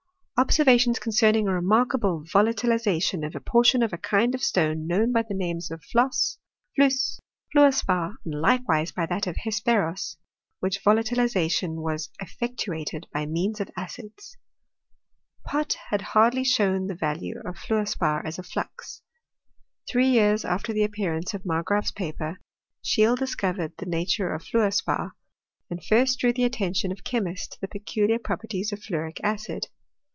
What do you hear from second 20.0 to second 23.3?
years after the appear ance of Margraaf's paper, Scheele